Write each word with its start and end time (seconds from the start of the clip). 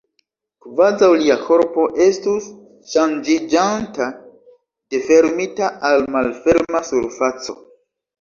Kvazaŭ 0.65 1.07
lia 1.23 1.33
korpo 1.41 1.83
estus 2.05 2.47
ŝanĝiĝanta 2.93 4.07
de 4.95 5.03
fermita 5.11 5.69
al 5.91 6.07
malferma 6.17 6.83
surfaco. 6.89 7.57